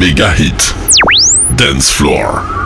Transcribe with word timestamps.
méga 0.00 0.32
hit. 0.32 0.74
Dance 1.58 1.90
Floor. 1.90 2.59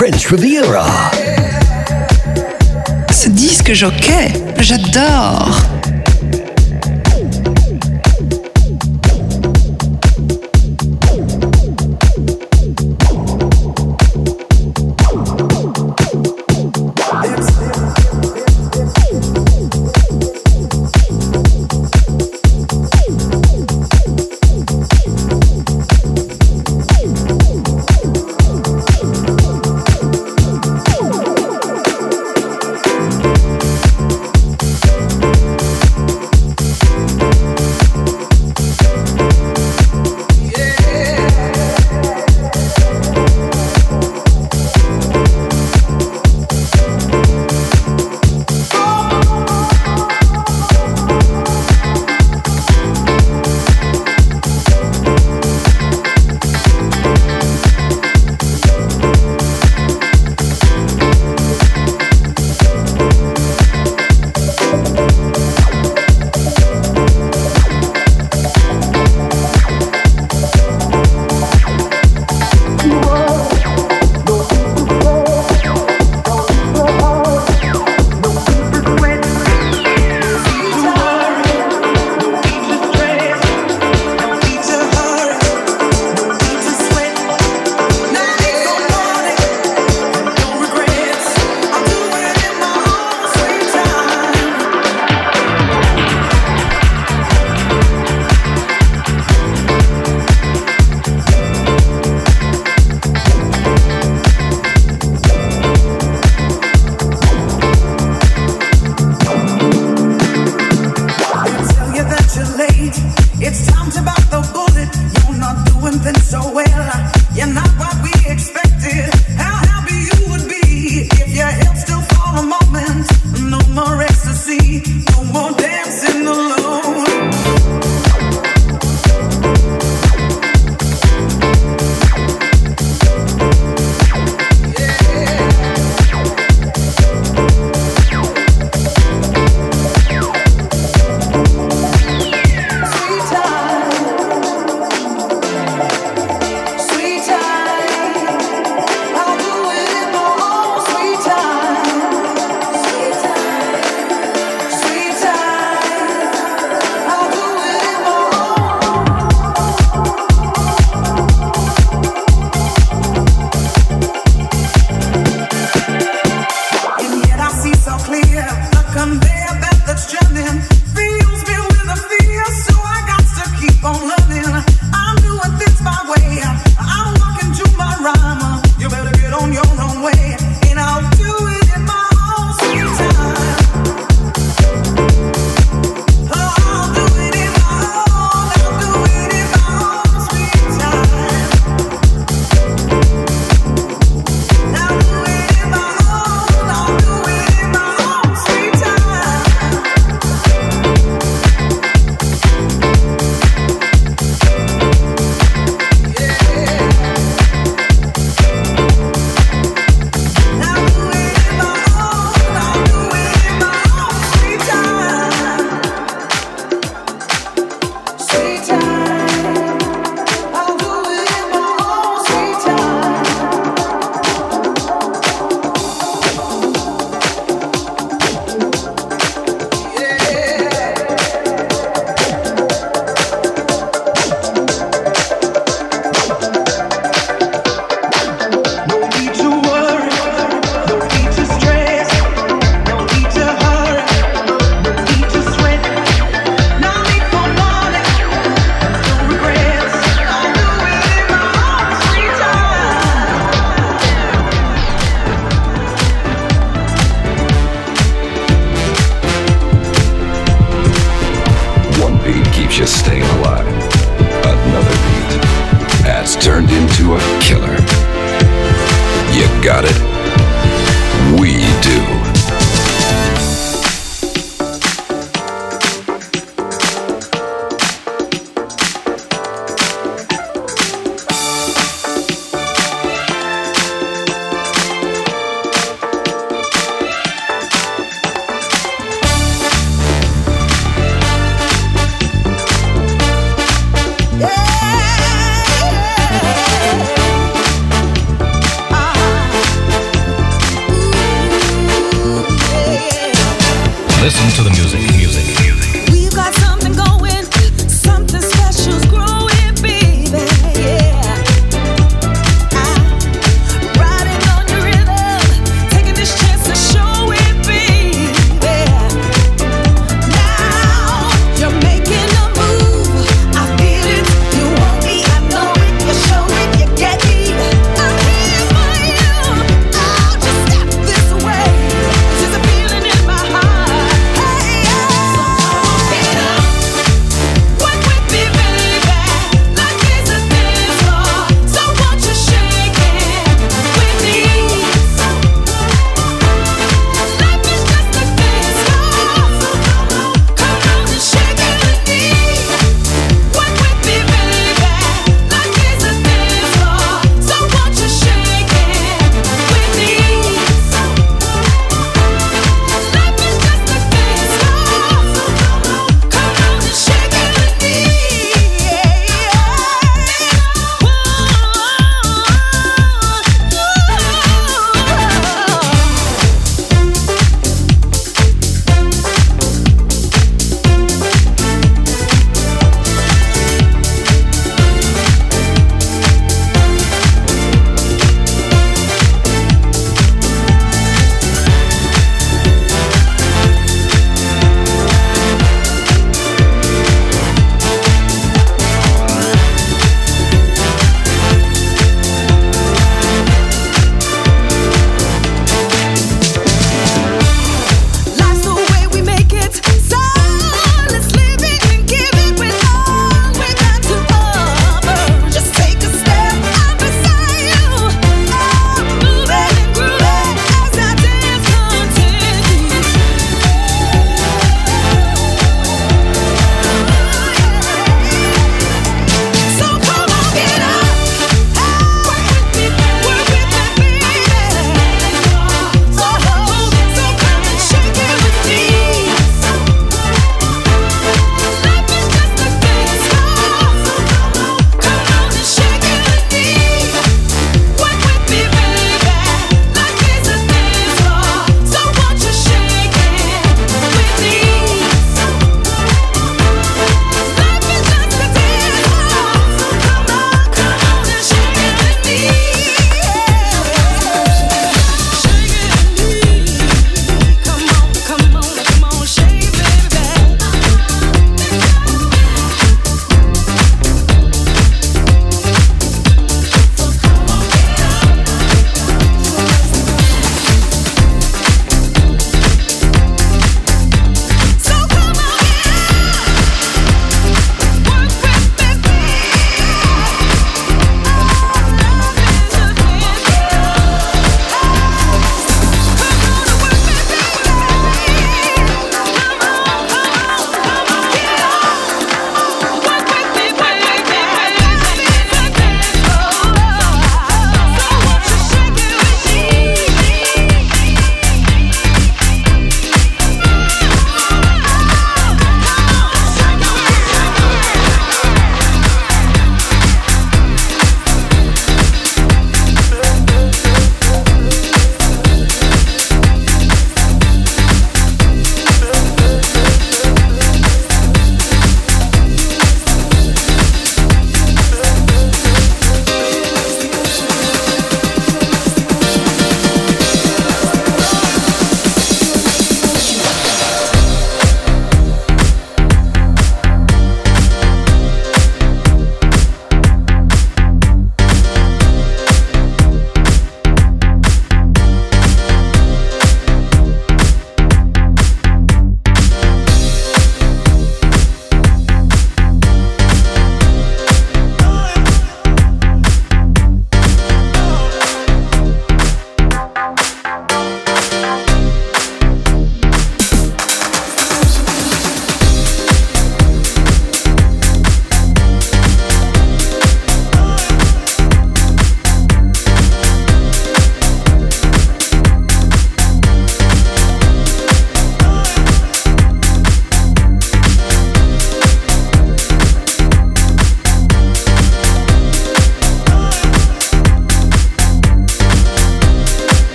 French 0.00 0.28
Riviera. 0.28 0.86
Ce 3.10 3.28
disque 3.28 3.74
jockey, 3.74 4.32
j'adore. 4.58 5.79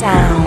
down. 0.00 0.37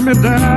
Me 0.00 0.12
down. 0.14 0.47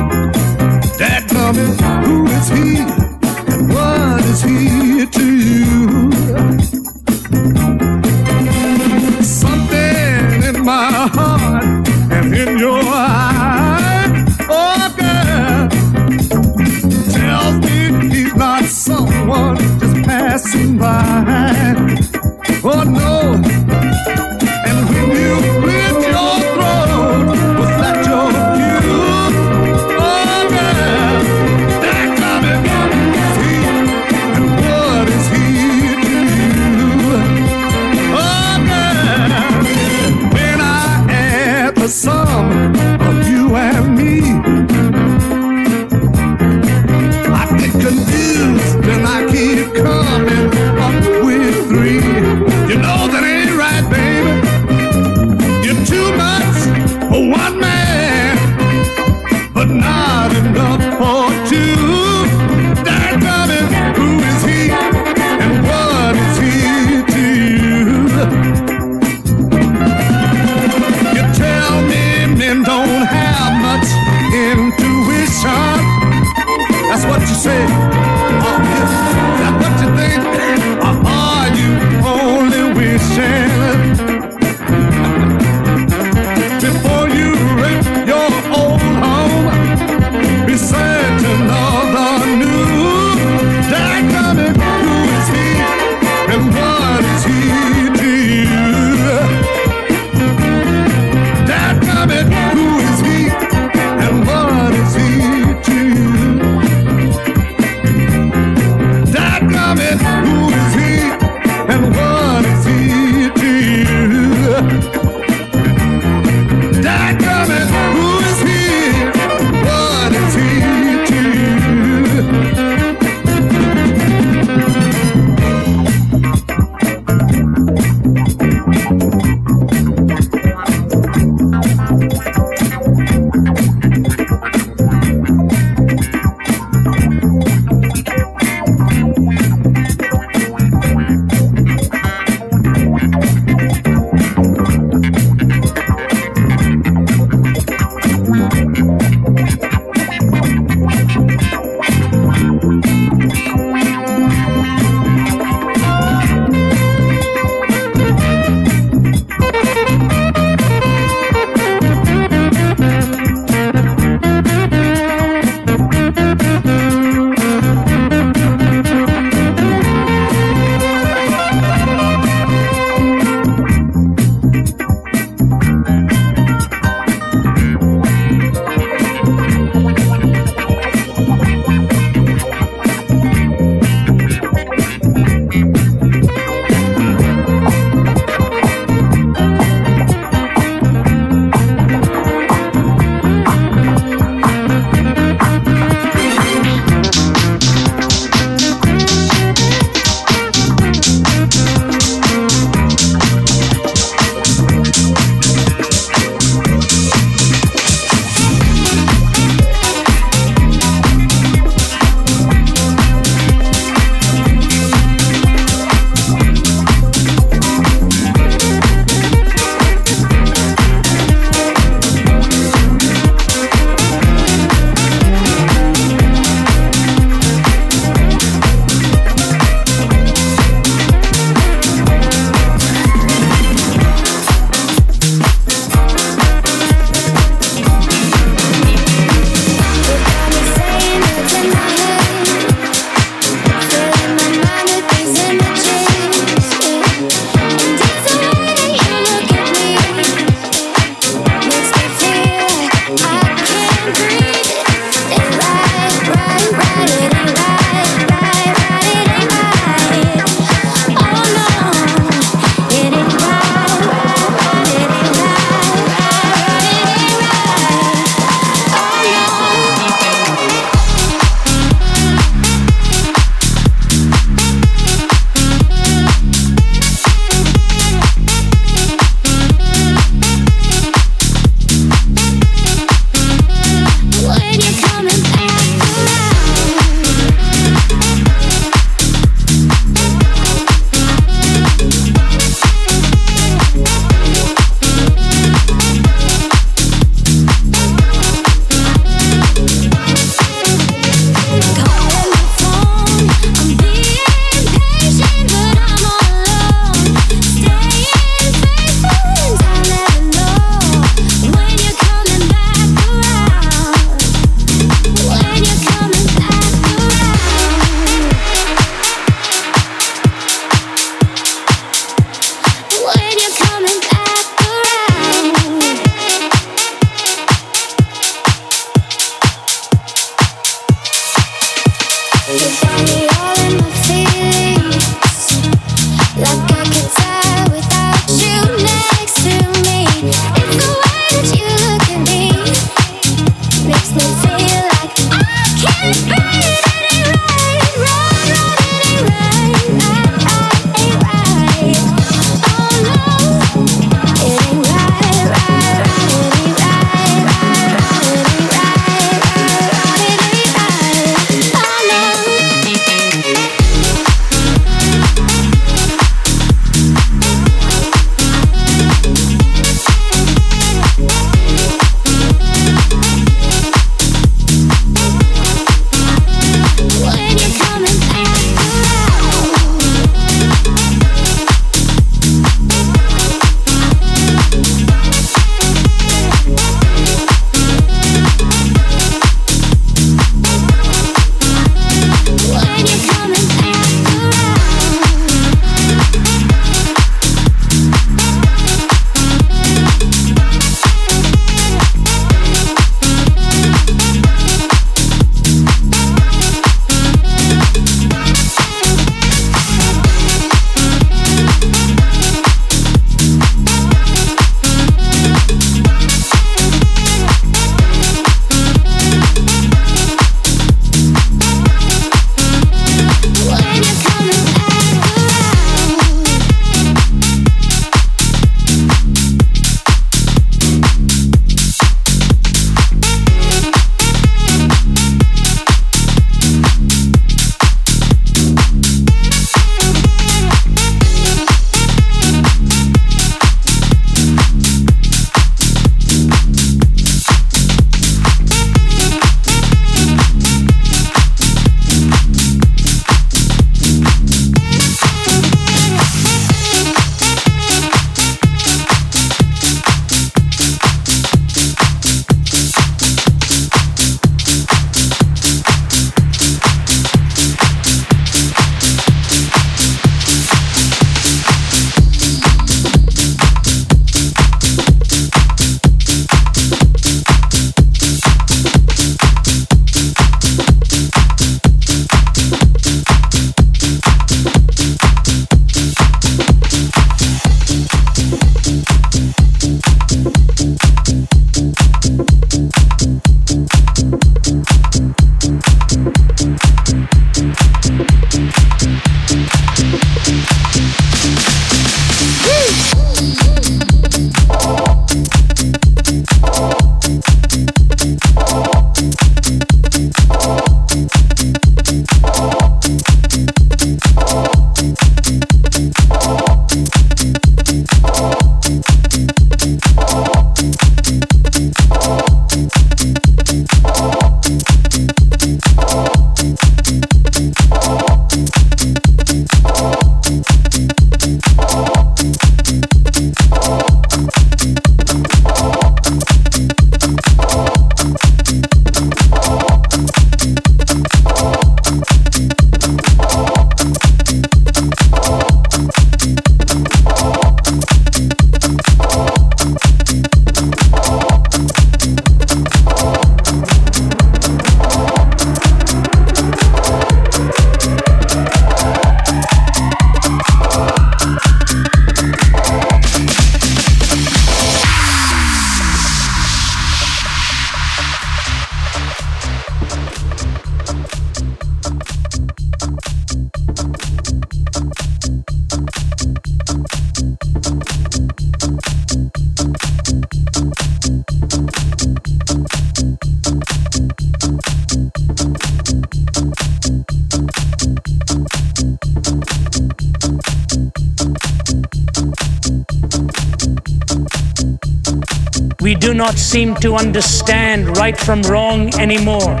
Not 596.66 596.78
seem 596.78 597.14
to 597.14 597.36
understand 597.36 598.36
right 598.36 598.58
from 598.58 598.82
wrong 598.90 599.32
anymore. 599.38 600.00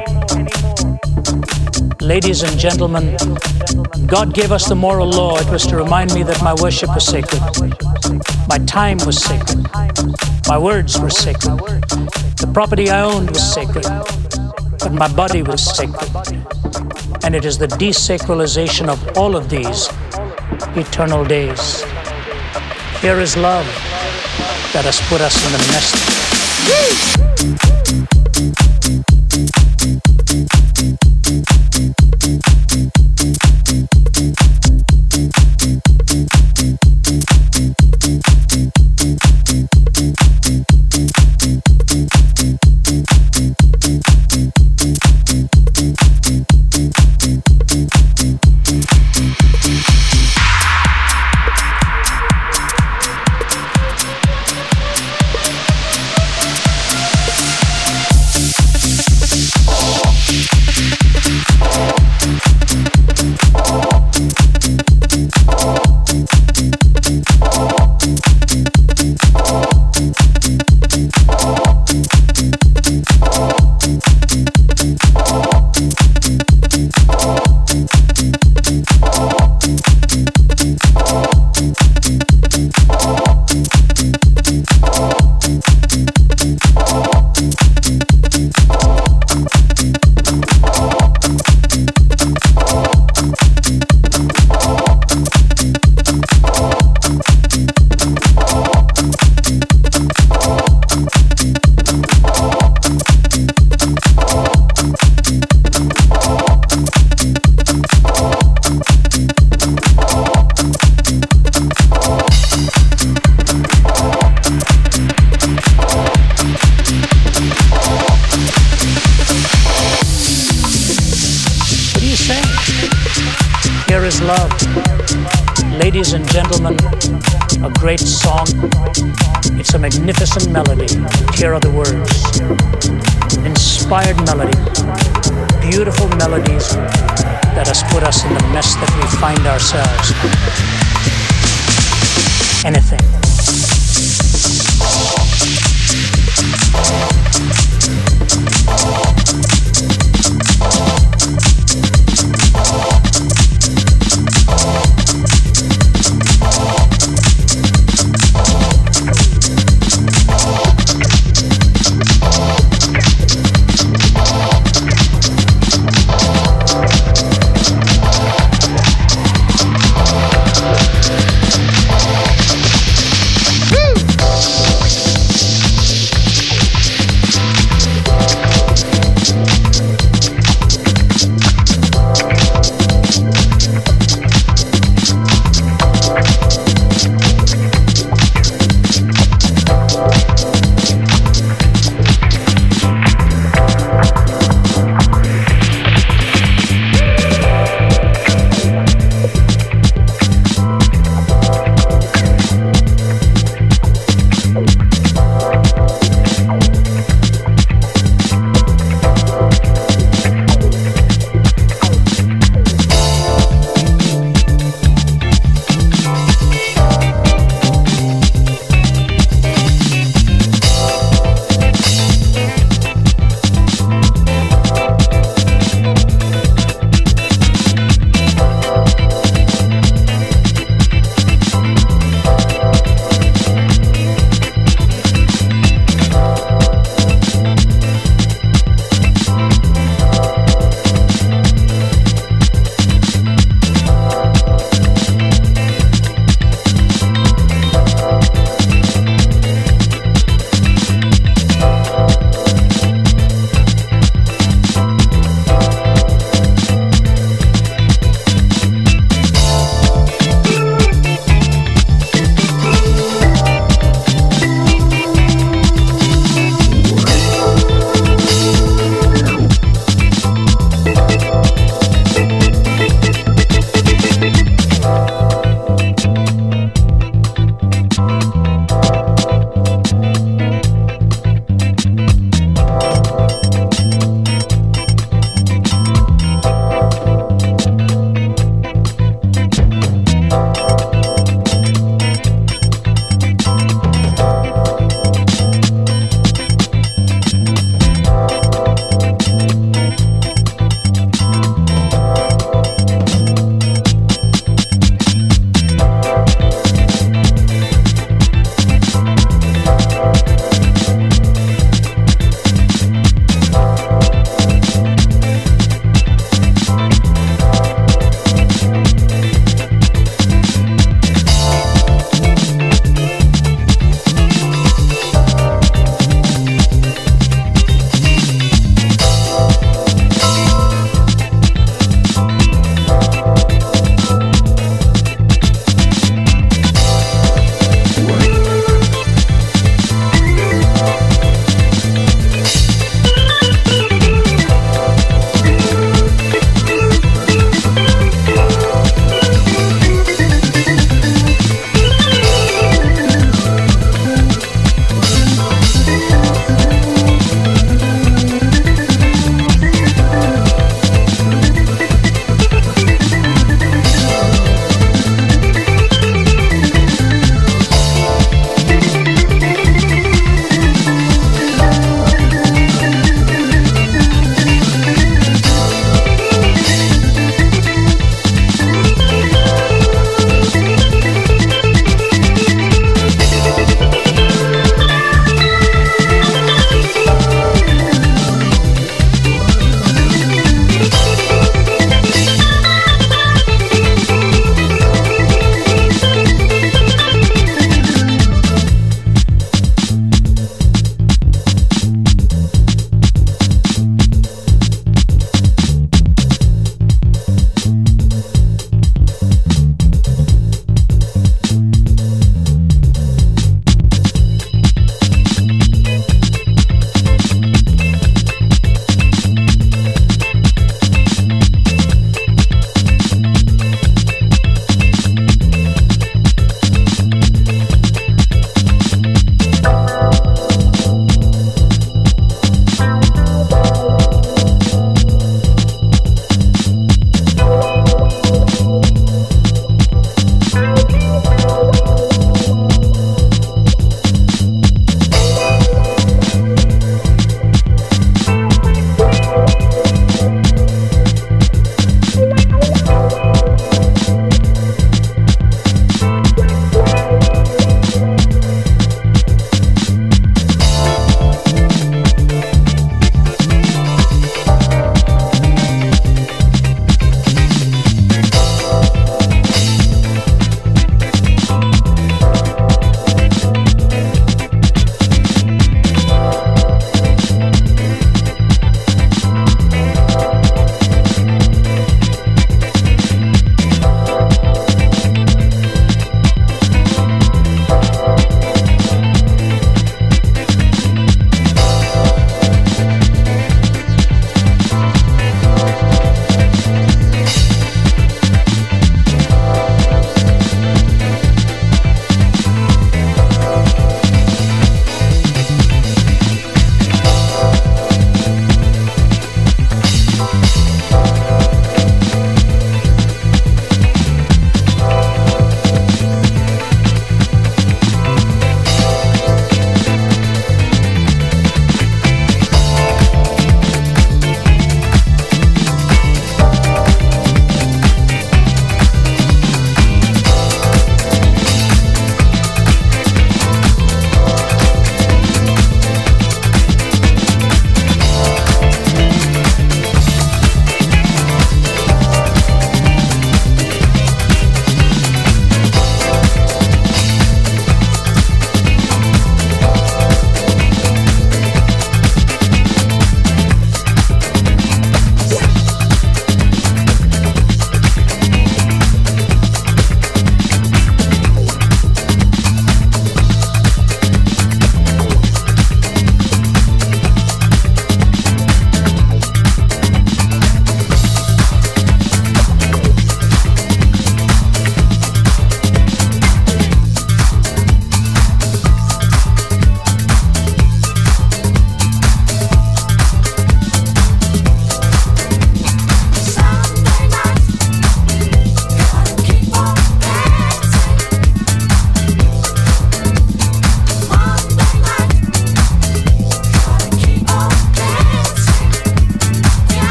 Ladies 2.00 2.42
and 2.42 2.58
gentlemen, 2.58 3.16
God 4.08 4.34
gave 4.34 4.50
us 4.50 4.68
the 4.68 4.74
moral 4.74 5.08
law. 5.08 5.38
It 5.38 5.48
was 5.48 5.64
to 5.68 5.76
remind 5.76 6.12
me 6.12 6.24
that 6.24 6.42
my 6.42 6.54
worship 6.54 6.92
was 6.92 7.06
sacred, 7.06 7.40
my 8.48 8.58
time 8.66 8.98
was 9.06 9.22
sacred, 9.22 9.64
my 10.48 10.58
words 10.58 10.98
were 10.98 11.08
sacred, 11.08 11.56
the 12.42 12.50
property 12.52 12.90
I 12.90 13.02
owned 13.02 13.30
was 13.30 13.44
sacred, 13.58 13.86
but 14.80 14.92
my 14.92 15.10
body 15.14 15.42
was 15.42 15.62
sacred. 15.62 16.10
And 17.22 17.36
it 17.36 17.44
is 17.44 17.58
the 17.58 17.68
desacralization 17.68 18.88
of 18.88 18.98
all 19.16 19.36
of 19.36 19.48
these 19.48 19.88
eternal 20.74 21.24
days. 21.24 21.84
Here 23.02 23.20
is 23.20 23.36
love 23.36 23.66
that 24.74 24.84
has 24.84 24.98
put 25.08 25.20
us 25.20 25.36
in 25.46 25.54
a 25.54 25.58
the 25.58 26.15
nest. 26.68 27.25